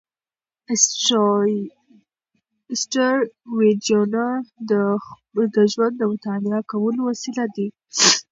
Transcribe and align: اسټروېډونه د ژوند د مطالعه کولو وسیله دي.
اسټروېډونه 2.73 4.23
د 4.69 4.71
ژوند 5.71 5.93
د 5.97 6.01
مطالعه 6.13 6.59
کولو 6.71 7.01
وسیله 7.09 7.43
دي. 7.55 7.67